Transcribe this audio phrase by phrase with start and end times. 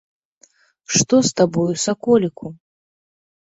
[0.95, 2.45] Што з табою, саколіку?!